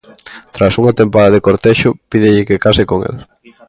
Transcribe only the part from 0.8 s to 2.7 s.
unha tempada de cortexo, pídelle que